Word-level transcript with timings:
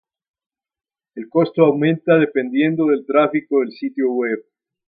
El 1.13 1.29
costo 1.29 1.63
aumenta 1.63 2.17
dependiendo 2.17 2.87
del 2.87 3.05
tráfico 3.05 3.59
del 3.59 3.71
sitio 3.71 4.09
web. 4.11 4.43